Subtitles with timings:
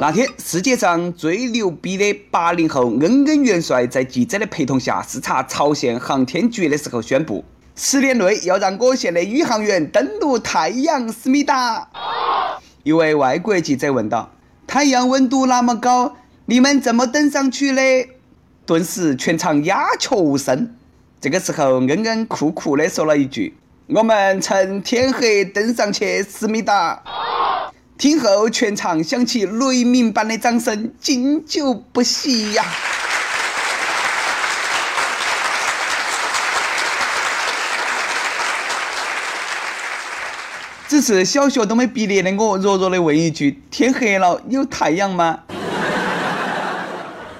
[0.00, 7.44] 那天，世界上最牛逼的八零后恩恩元帅在记者的陪同下视察朝鲜航天局的时候宣布，
[7.76, 11.88] 十年内要让我县的宇航员登陆太阳思密达。
[12.82, 14.32] 一位外国记者问道
[14.66, 16.16] ：“太阳温度那么高，
[16.46, 17.80] 你们怎么登上去的？”
[18.66, 20.74] 顿时全场鸦雀无声。
[21.20, 23.56] 这个时候，恩恩酷酷的说了一句
[23.86, 27.00] ：“我们趁天黑登上去思密达。”
[28.04, 32.62] 听后，全场响起雷鸣般的掌声，经久不息呀！
[40.86, 45.43] 只是小学都没毕业的我，弱弱的问一句：天黑了，有太阳吗？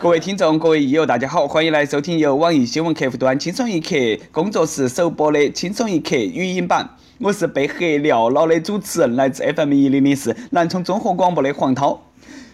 [0.05, 3.97] 各位听众，各位益友，大家好，欢迎来收听由网易新闻客户端轻松一刻
[4.31, 6.91] 工作室首播的轻松一刻语音版。
[7.21, 12.03] 我是被黑撂了的主持人，来自 FM 一零零四南充综合广播的黄涛。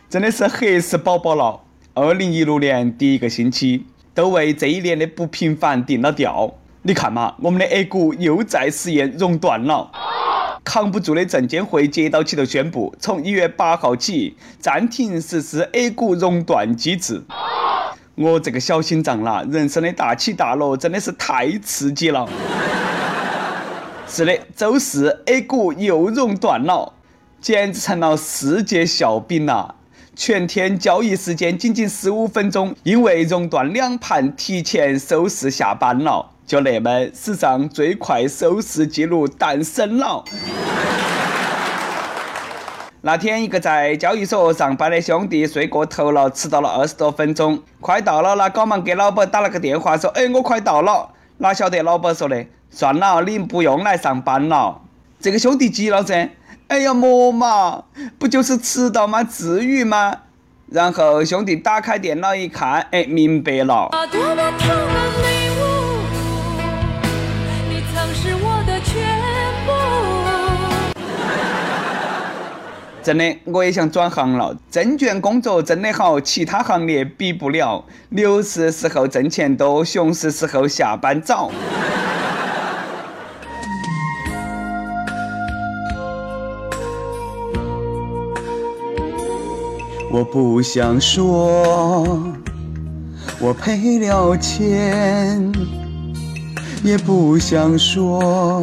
[0.09, 1.63] 真的是黑死宝宝了！
[1.95, 3.85] 二零一六年第一个星期，
[4.15, 6.55] 都为这一年的不平凡定了调。
[6.83, 9.91] 你看嘛，我们的 A 股又在实验熔断了。
[10.63, 17.23] 扛不住的证监会接到起头宣布，从一月八号起暂停实施 A 股熔断机制。
[18.15, 22.29] 我这个小心脏啦，人生的大起大落真的是太刺激了。
[24.07, 26.93] 是的，周四 A 股又熔断了，
[27.41, 29.75] 简直成了世界笑柄呐！
[30.17, 36.30] 全天交易时间仅仅十五分钟，因为熔断两盘提前收市下班了。
[36.51, 40.25] 就那么，史上最快收视记录诞生了。
[43.03, 47.63] 那天，一个在交易所上班的兄弟睡过头了，迟到了二十多分钟。
[47.81, 54.81] 快到了，那赶忙给老板打了个电话，说：“哎，我快到了。”哪晓得老板说的：“算了，你不用来上班了。”
[55.23, 56.31] 这个兄弟急了噻
[56.67, 57.85] ：“哎呀，莫嘛，
[58.19, 59.23] 不就是迟到吗？
[59.23, 60.17] 至于吗？”
[60.67, 63.89] 然后兄弟打开电脑一看，哎，明白了。
[73.03, 74.55] 真的，我也想转行了。
[74.71, 77.85] 证券工作真的好，其他行业比不了。
[78.11, 81.51] 牛市时候挣钱多，熊市时候下班早。
[90.13, 92.21] 我不想说，
[93.39, 95.51] 我赔了钱，
[96.83, 98.63] 也不想说，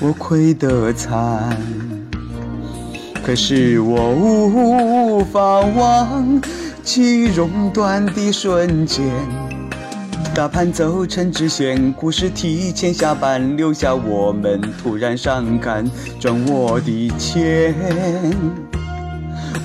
[0.00, 1.58] 我亏得惨。
[3.24, 6.42] 可是我无法忘
[6.82, 9.06] 记熔断的瞬间，
[10.34, 15.88] 大盘走成直线，股市提前下班，留下我们突然伤感，
[16.18, 17.72] 赚我的钱，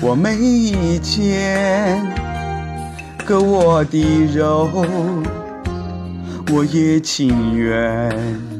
[0.00, 2.00] 我没意见，
[3.26, 4.00] 割我的
[4.32, 4.70] 肉，
[6.52, 8.57] 我也情愿。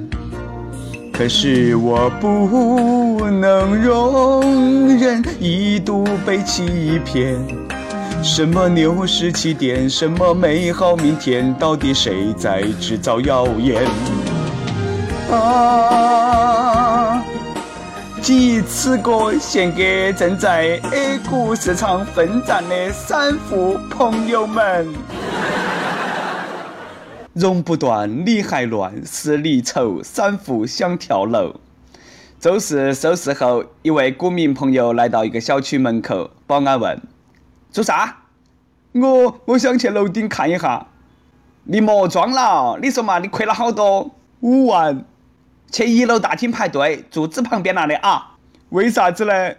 [1.18, 7.36] 可是我不能容忍一度被欺骗，
[8.22, 13.82] 什么牛市起点，什么美好明天，到底谁在制造谣言？
[15.32, 17.20] 啊！
[18.22, 24.86] 寄此歌献给正在 A 股市场奋战的散户朋友们。
[27.38, 31.60] 熔不断，理还乱，是离愁，散户想跳楼。
[32.40, 37.00] 周四收市后，一位股民朋友来到一个小区门口，保安问
[37.70, 38.22] ：“做啥
[38.92, 40.88] ？”“我我想去楼顶看一下。
[41.62, 44.10] ”“你莫装了，你说嘛，你亏了好多
[44.42, 45.04] ？”“五万。
[45.70, 48.34] ”“去一楼大厅排队，柱子旁边那里啊。
[48.70, 49.52] ”“为啥子呢？”“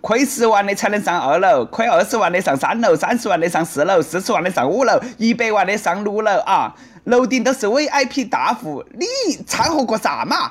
[0.00, 9.04] 亏十万的才能上二楼，亏二十万的上三楼，三十万的上四楼，四十万的上五楼，一百万的上六楼啊。”楼顶都是 VIP 大户，你
[9.46, 10.50] 掺和个啥嘛？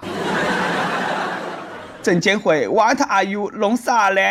[2.03, 4.21] 证监会，What are you 弄啥呢？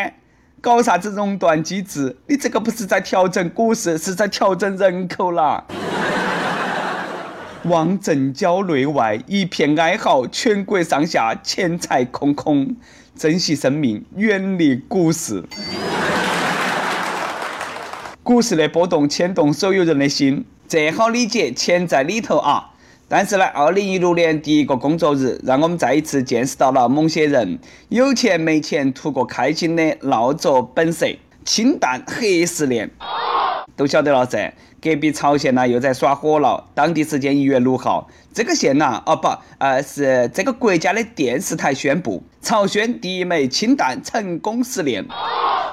[0.60, 2.16] 搞啥子熔断机制？
[2.28, 5.64] 你这个不是在调整股市，是在调整人口啦！
[7.64, 12.76] 望证交内外一片哀嚎，全国上下钱财空空，
[13.16, 15.42] 珍惜生命，远离股市。
[18.24, 20.44] 股市的波动牵动所有人的心。
[20.68, 22.70] 这好理解，钱在里头啊！
[23.08, 27.58] 但是呢，二零一六年第一个工作日，让我们再一次见识到了某些人
[27.88, 31.06] 有钱没钱图个开心的闹着本色。
[31.44, 32.88] 氢弹核试炼
[33.74, 34.54] 都晓得了噻。
[34.80, 36.64] 隔壁朝鲜呢又在耍火了。
[36.74, 39.28] 当地时间一月六号，这个县呐，哦不，
[39.58, 45.04] 呃是这个国家的电视台宣布，朝鲜第一枚氢弹成功试炼。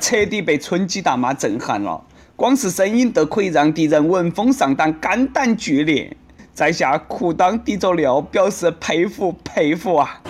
[0.00, 2.02] 彻底被春季大妈震撼了，
[2.34, 6.10] 光是声音都可以让敌人闻风丧胆、肝胆俱裂。
[6.54, 10.20] 在下裤裆滴着尿，表示佩服佩服啊！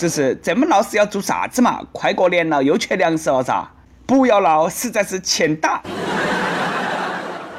[0.00, 1.82] 只是这么闹是要做啥子嘛？
[1.92, 3.68] 快过年了，又缺粮食了噻！
[4.06, 5.82] 不要闹，实在是欠打。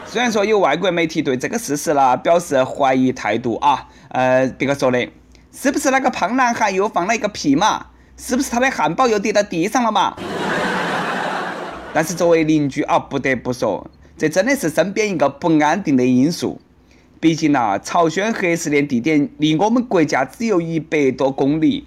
[0.07, 5.07] 虽然说有外国媒体对这个事实呢表示怀疑态度啊，呃，别个说的，
[5.53, 7.85] 是不是那个胖男孩又放了一个屁嘛？
[8.17, 10.15] 是不是他的汉堡又跌到地上了嘛？
[11.93, 13.87] 但是作为邻居啊，不得不说，
[14.17, 16.59] 这真的是身边一个不安定的因素。
[17.19, 21.85] 毕竟呐，朝鲜核试验地点离我们国家只有一百多公里。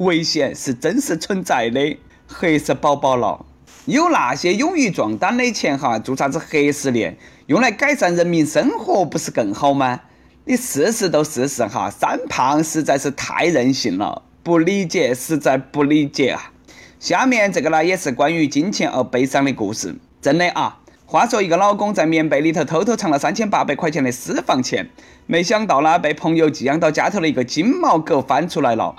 [0.00, 3.44] 危险是真实存在的，黑色宝宝了。
[3.84, 7.18] 有那些勇于壮胆的钱哈，做啥子核试炼？
[7.48, 10.00] 用来改善人民生活不是更好吗？
[10.46, 16.50] 你试试都试试哈，三胖实在是太任性了，不理解，实在不理解啊！
[16.98, 20.78] 下面这个呢，也是关于金钱而悲伤的故事，真的啊。
[21.04, 24.88] 话说一个老公在棉被里头偷偷藏了三千八百块钱的私房钱，
[25.26, 28.96] 没想到呢，被朋友寄养到家头的一个金毛狗翻出来了。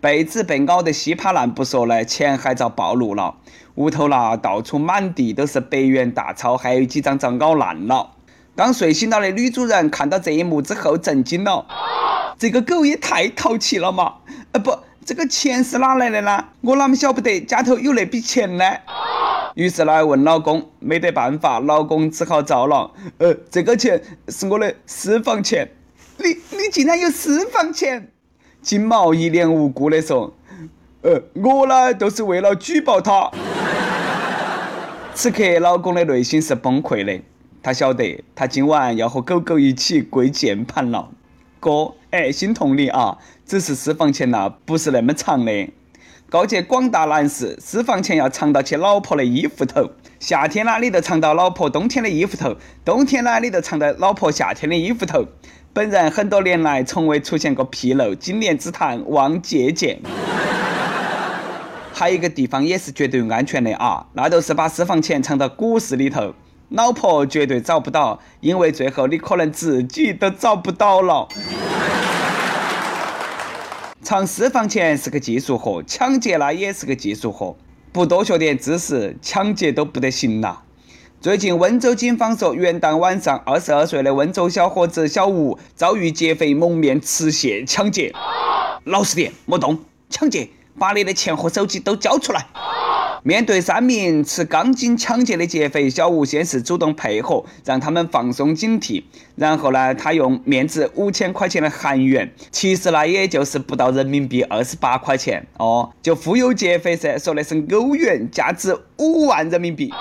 [0.00, 3.36] 被子被咬得稀巴烂不说呢，钱还遭暴露了。
[3.76, 8.10] 屋头呢，到处满地都是百元大钞，还有几张遭咬烂了。
[8.54, 11.66] 当睡醒了的女主人看到这一幕之后，震惊了：
[12.38, 14.14] 这个狗也太淘气了嘛！
[14.52, 16.42] 呃，不，这个钱是哪来的呢？
[16.62, 18.64] 我哪么晓不得家头有那笔钱呢？
[19.54, 25.70] 于是呢，问老公，没得办法，老公只好招了：呃，这个钱是我的私房钱。
[26.18, 28.10] 你你竟然有私房钱？
[28.66, 30.34] 金毛一脸无辜地说
[31.02, 33.30] ：“呃，我呢都是为了举报他。”
[35.14, 37.22] 此刻，老公的内心是崩溃的。
[37.62, 41.10] 他晓得，他今晚要和狗狗一起跪键盘了。
[41.60, 43.18] 哥，哎，心痛你啊！
[43.46, 45.68] 只是私房钱呐，不是那么藏的。
[46.28, 49.92] 告诫广大男士，私房钱要藏到起老婆的衣服头。
[50.18, 55.24] 夏天呢，你就藏到老婆冬天的衣服头；冬天呢，你就藏到老婆夏天的衣服头。
[55.76, 60.00] 本人很多年来从未出现过纰漏，今年之谈望借鉴。
[61.92, 66.32] 还有一个地方也是绝对安全的啊，那就是把私房钱藏到股市里头，
[66.70, 71.28] 老婆绝对找不到，因为最后你可能自己都找不到了。
[74.00, 77.54] 藏私房钱是个技术活，抢劫那也是个技术活，
[77.92, 80.62] 不多学点知识，抢劫都不得行了。
[81.26, 88.12] 最近，温州警方说，元旦晚上，二十二岁的温州小伙子小吴遭遇劫匪蒙面持械抢劫。
[88.84, 89.76] 老实点，莫动，
[90.08, 92.46] 抢劫，把你的钱和手机都交出来。
[93.24, 99.02] 面对三名持钢筋抢劫的劫匪，小吴先是主动配合，让他们放松警惕。
[99.34, 109.92] 然后呢，他用面值五千块钱的韩元，其实呢也就是不到人民币二十八块钱哦，就忽悠劫匪噻，说那是欧元，价值五万人民币。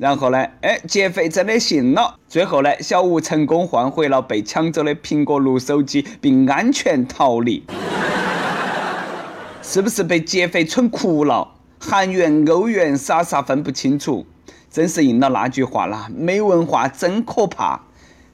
[0.00, 2.16] 然后呢，哎，劫匪真的信了。
[2.26, 7.62] 最后呢，小吴成功换回了被抢走的苹果六手机，并安全逃离。
[9.60, 11.46] 是不是被劫匪蠢哭了？
[11.78, 14.24] 韩元、欧元，傻傻分不清楚，
[14.70, 17.82] 真是应了那句话啦：没文化真可怕。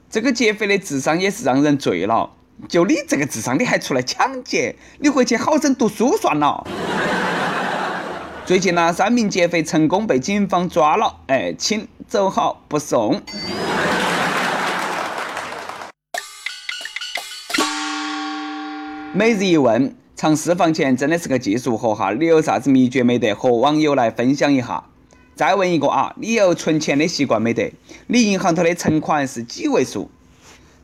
[0.09, 2.29] 这个劫匪的智商也是让人醉了。
[2.69, 4.73] 就你这个智商，你还出来抢劫？
[4.99, 6.65] 你回去好生读书算了。
[8.47, 13.21] 最近呢，三名劫匪成功被警方抓了，哎，请走好不送。
[19.11, 22.13] 每日一问：藏私房钱真的是个技术活哈？
[22.13, 23.33] 你有啥子秘诀没得？
[23.33, 24.85] 和网友来分享一下。
[25.35, 27.73] 再问一个啊，你有存钱的习惯没得？
[28.07, 30.09] 你银行头的存款是几位数？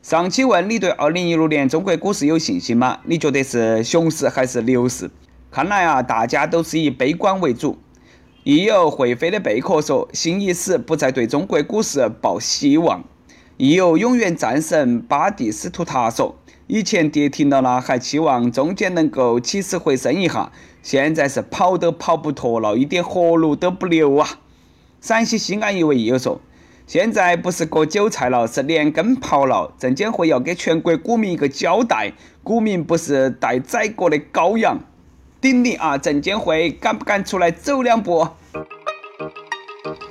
[0.01, 2.99] 上期问你对二零一六年中国股市有信心吗？
[3.05, 5.09] 你觉得是熊市还是牛市？
[5.53, 7.77] 看来啊，大家都是以悲观为主。
[8.43, 13.03] 亦有会飞的贝壳说：“信已死，不再对中国股市抱希望。”
[13.57, 24.27] 亦有永远战神巴蒂斯图塔说：“以前跌停了呢，还期望中间能够起死回生一下，现在是跑都跑不脱了，一点活路都不留啊。”
[25.01, 26.41] 陕西西安一位益友说
[26.87, 29.71] ：“现在不是割韭菜了，是连根刨了。
[29.77, 34.79] 证监会要给全国股民一个交代，股民不是待宰割的羔羊。
[35.43, 35.97] 顶你啊！
[35.97, 38.25] 证监会敢不敢出来走两步？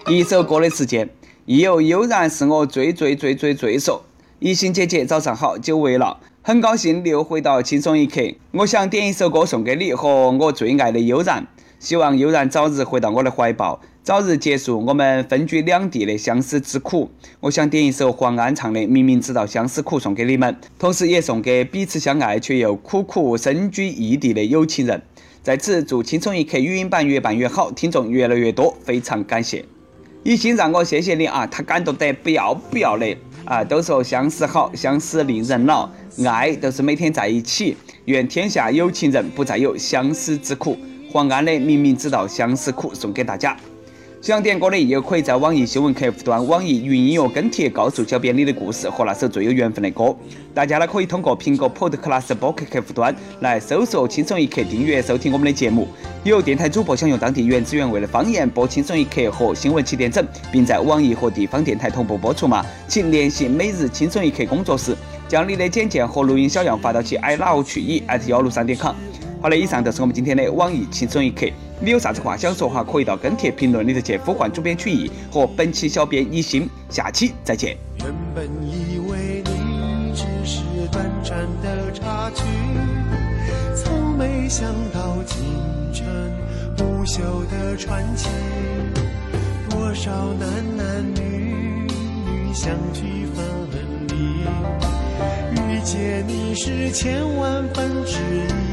[0.06, 1.08] 一首歌的时间，
[1.46, 4.04] 亦有悠然是我最最最最最说。
[4.40, 8.20] 一心姐姐早上好，久违了，很高兴又回到轻松一刻。
[8.50, 11.46] 我想点一首歌送给你和我最爱的悠然，
[11.78, 13.80] 希望悠然早日回到我的怀抱。
[14.02, 17.10] 早日结束我们分居两地的相思之苦。
[17.40, 25.00] 我想点一首黄安唱的《明明知道相思苦》送给你们，同时也送给彼此相爱却又苦苦身居异地的有情人。
[25.42, 29.64] 在此祝青春一刻语音版越办越好，听众越来越多，非常感谢。
[30.22, 33.64] 一心让我谢谢你啊，他感动得不要不要的啊！
[33.64, 35.90] 都说相思好，相思令人老，
[36.24, 37.76] 爱都是每天在一起。
[38.04, 40.78] 愿天下有情人不再有相思之苦。
[41.10, 43.56] 黄安的明明知道相思苦，送给大家。
[44.22, 50.16] 想点歌的也可以在网易新闻客户端、网易云音乐跟帖告诉小编你的故事和那首最有缘分的歌。
[50.54, 55.88] 大家呢可以通过苹果 Podcast 播客客户端来搜索“轻松一刻”，订阅收听我们的节目。
[56.22, 62.64] 有电台主播想用当地原汁原味的方言播《轻松一刻》和新闻七点整，并在网易和地方电台同步播出吗？
[62.86, 68.94] 请联系每日轻松一刻工作室，将你的简介和录音小样发到其 i love 去以 at 幺六三点 com。
[69.42, 71.44] 好了，以上就是我们今天的网易轻松一刻。
[71.80, 72.84] 你有啥子话想说哈？
[72.84, 76.70] 可以到跟帖评论里头去呼唤主编曲艺和本期小编一心。
[76.88, 77.76] 下期再见。
[77.98, 80.60] 原本以为你只是
[80.92, 82.44] 短暂的插曲，
[83.74, 85.42] 从没想到竟
[85.92, 86.06] 成
[86.76, 87.20] 不朽
[87.50, 88.28] 的传奇。
[89.68, 93.44] 多少男男女女相聚分
[94.06, 94.14] 离，
[95.60, 98.71] 遇见你是千万分之一。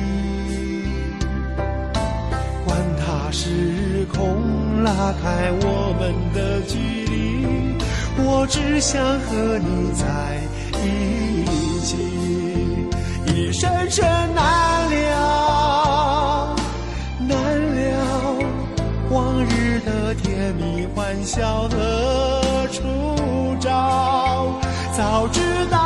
[3.32, 7.76] 时空拉开我们的距离，
[8.18, 10.42] 我只想和你在
[10.84, 10.86] 一
[11.82, 11.98] 起，
[13.28, 16.56] 一生生难了，
[17.20, 17.98] 难了，
[19.12, 22.82] 往日的甜蜜欢笑何处
[23.60, 24.60] 找，
[24.98, 25.79] 早知道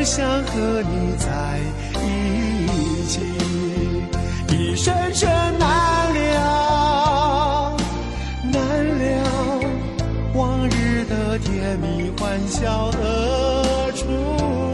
[0.00, 1.28] 只想和你在
[2.00, 3.20] 一起，
[4.48, 5.28] 一生生
[5.58, 7.76] 难了，
[8.50, 8.58] 难
[8.98, 9.60] 了，
[10.32, 12.10] 往日的甜蜜。
[12.18, 14.06] 欢笑的初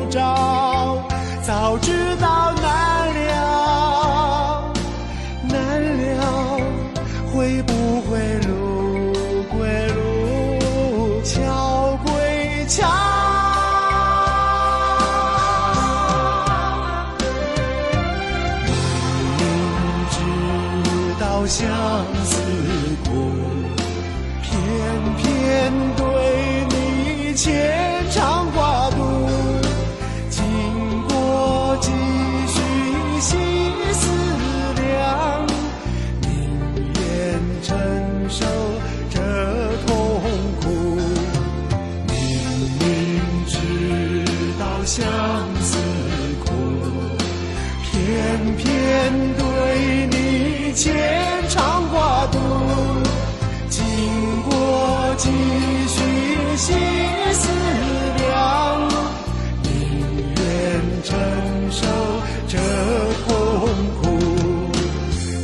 [0.09, 0.97] 照，
[1.43, 1.91] 早知
[2.21, 4.73] 道难了，
[5.49, 6.61] 难了，
[7.35, 7.73] 会不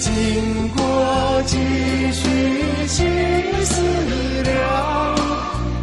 [0.05, 1.57] 经过几
[2.11, 2.27] 许
[2.89, 3.05] 细
[3.63, 3.81] 思
[4.43, 5.15] 量，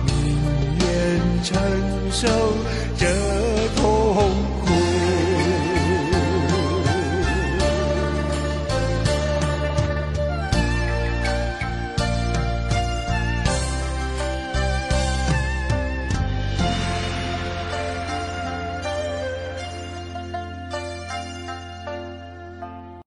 [0.07, 0.35] 宁
[0.81, 1.55] 愿承
[2.11, 2.27] 受。